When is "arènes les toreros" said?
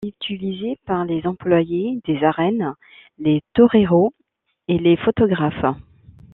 2.23-4.15